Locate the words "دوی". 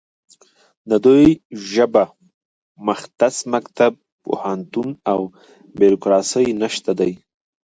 1.05-1.27